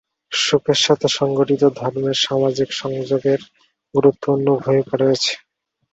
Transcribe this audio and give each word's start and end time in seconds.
সুখের 0.31 0.79
সাথে 0.85 1.07
সংগঠিত 1.17 1.63
ধর্মের 1.79 2.17
সামাজিক 2.19 2.69
সংযোগের 2.81 3.39
গুরুত্বপূর্ণ 3.95 4.47
ভূমিকা 4.61 4.95
রয়েছে। 4.97 5.33